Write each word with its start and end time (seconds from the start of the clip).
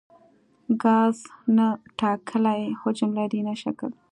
ګاز 0.81 1.17
نه 1.57 1.67
ټاکلی 1.99 2.61
حجم 2.81 3.09
لري 3.19 3.41
نه 3.47 3.53
شکل. 3.61 3.91